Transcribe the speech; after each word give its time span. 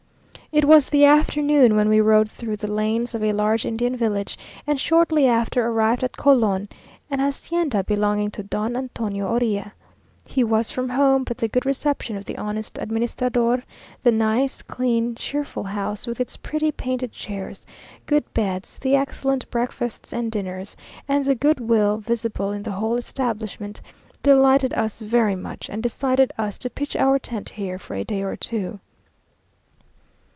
It 0.53 0.65
was 0.65 0.89
the 0.89 1.05
afternoon 1.05 1.77
when 1.77 1.87
we 1.87 2.01
rode 2.01 2.29
through 2.29 2.57
the 2.57 2.69
lanes 2.69 3.15
of 3.15 3.23
a 3.23 3.31
large 3.31 3.65
Indian 3.65 3.95
village, 3.95 4.37
and 4.67 4.77
shortly 4.77 5.25
after 5.25 5.65
arrived 5.65 6.03
at 6.03 6.17
Colon, 6.17 6.67
an 7.09 7.19
hacienda 7.19 7.85
belonging 7.85 8.31
to 8.31 8.43
Don 8.43 8.75
Antonio 8.75 9.29
Orria. 9.33 9.71
He 10.25 10.43
was 10.43 10.69
from 10.69 10.89
home, 10.89 11.23
but 11.23 11.37
the 11.37 11.47
good 11.47 11.65
reception 11.65 12.17
of 12.17 12.25
the 12.25 12.37
honest 12.37 12.77
administrador, 12.79 13.63
the 14.03 14.11
nice, 14.11 14.61
clean, 14.61 15.15
cheerful 15.15 15.63
house, 15.63 16.05
with 16.05 16.19
its 16.19 16.35
pretty 16.35 16.73
painted 16.73 17.13
chairs, 17.13 17.65
good 18.05 18.25
beds, 18.33 18.77
the 18.77 18.93
excellent 18.97 19.49
breakfasts 19.51 20.11
and 20.11 20.29
dinners, 20.29 20.75
and 21.07 21.23
the 21.23 21.33
good 21.33 21.61
will 21.61 21.95
visible 21.95 22.51
in 22.51 22.61
the 22.63 22.71
whole 22.71 22.95
establishment, 22.97 23.79
delighted 24.21 24.73
us 24.73 24.99
very 24.99 25.35
much, 25.37 25.69
and 25.69 25.81
decided 25.81 26.29
us 26.37 26.57
to 26.57 26.69
pitch 26.69 26.97
our 26.97 27.17
tent 27.17 27.51
here 27.51 27.79
for 27.79 27.95
a 27.95 28.03
day 28.03 28.21
or 28.21 28.35
two. 28.35 28.81